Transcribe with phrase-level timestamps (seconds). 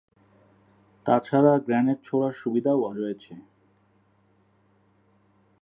[1.05, 3.33] তাছাড়া গ্রেনেড ছোড়ার সুবিধাও রয়েছে।